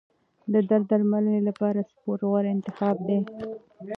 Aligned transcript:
د 0.51 0.55
درد 0.69 0.85
درملنې 0.91 1.39
لپاره 1.49 1.79
سپورت 1.89 2.21
غوره 2.29 2.49
انتخاب 2.55 2.95
دی. 3.07 3.19